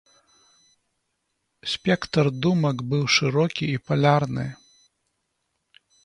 Спектр 1.73 2.25
думак 2.45 2.77
быў 2.93 3.03
шырокі 3.15 3.65
і 3.73 3.75
палярны. 3.89 4.47